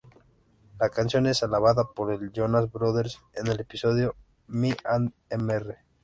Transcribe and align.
La 0.79 0.89
canción 0.89 1.27
es 1.27 1.43
alabada 1.43 1.83
por 1.93 2.19
los 2.19 2.33
Jonas 2.33 2.71
Brothers 2.71 3.21
en 3.35 3.45
el 3.45 3.59
episodio 3.59 4.15
"Me 4.47 4.75
and 4.83 5.13
Mr. 5.29 5.77